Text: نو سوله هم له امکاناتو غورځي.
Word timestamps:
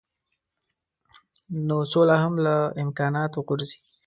نو 1.67 1.77
سوله 1.91 2.15
هم 2.23 2.33
له 2.45 2.55
امکاناتو 2.83 3.39
غورځي. 3.47 3.79